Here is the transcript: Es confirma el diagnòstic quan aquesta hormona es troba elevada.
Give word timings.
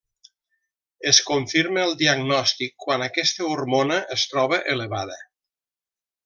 Es 1.11 1.17
confirma 1.27 1.83
el 1.89 1.93
diagnòstic 1.99 2.73
quan 2.87 3.05
aquesta 3.09 3.47
hormona 3.51 4.01
es 4.17 4.25
troba 4.33 4.61
elevada. 4.75 5.21